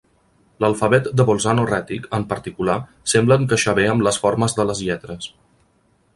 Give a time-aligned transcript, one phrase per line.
[0.63, 2.79] L'alfabet de Bolzano rètic en particular,
[3.15, 5.31] sembla encaixar bé amb les formes de les lletres.